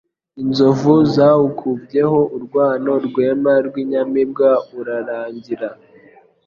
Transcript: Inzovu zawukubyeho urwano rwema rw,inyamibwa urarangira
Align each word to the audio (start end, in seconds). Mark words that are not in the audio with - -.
Inzovu 0.41 0.93
zawukubyeho 1.13 2.19
urwano 2.35 2.91
rwema 3.05 3.53
rw,inyamibwa 3.67 4.49
urarangira 4.79 5.69